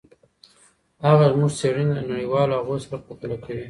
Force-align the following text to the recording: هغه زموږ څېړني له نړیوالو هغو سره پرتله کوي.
هغه 1.05 1.25
زموږ 1.33 1.51
څېړني 1.59 1.91
له 1.97 2.03
نړیوالو 2.11 2.57
هغو 2.59 2.75
سره 2.83 2.97
پرتله 3.05 3.35
کوي. 3.43 3.59